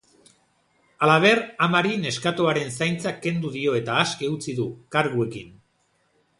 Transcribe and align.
Halaber, 1.07 1.41
amari 1.65 1.91
neskatoaren 2.07 2.73
zaintza 2.79 3.13
kendu 3.27 3.53
dio 3.59 3.77
eta 3.83 4.01
aske 4.07 4.33
utzi 4.35 4.59
du, 4.63 4.69
karguekin. 4.97 5.57